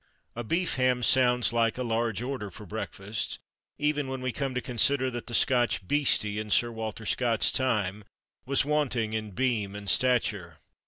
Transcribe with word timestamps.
A 0.35 0.43
beef 0.43 0.77
ham 0.77 1.03
sounds 1.03 1.53
like 1.53 1.77
a 1.77 1.83
"large 1.83 2.23
order" 2.23 2.49
for 2.49 2.65
breakfast, 2.65 3.37
even 3.77 4.07
when 4.07 4.19
we 4.19 4.31
come 4.31 4.55
to 4.55 4.59
consider 4.59 5.11
that 5.11 5.27
the 5.27 5.35
Scotch 5.35 5.87
"beastie," 5.87 6.39
in 6.39 6.49
Sir 6.49 6.71
Walter 6.71 7.05
Scott's 7.05 7.51
time, 7.51 8.03
was 8.47 8.65
wanting 8.65 9.13
in 9.13 9.29
"beam" 9.29 9.75
and 9.75 9.87
stature. 9.87 10.57